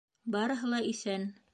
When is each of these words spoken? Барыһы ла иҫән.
Барыһы 0.35 0.71
ла 0.73 0.81
иҫән. 0.95 1.33